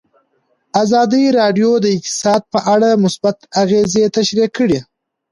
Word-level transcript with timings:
ازادي 0.83 1.23
راډیو 1.39 1.71
د 1.79 1.85
اقتصاد 1.97 2.41
په 2.53 2.59
اړه 2.73 2.89
مثبت 3.03 3.37
اغېزې 3.61 4.03
تشریح 4.17 4.47
کړي. 4.57 4.79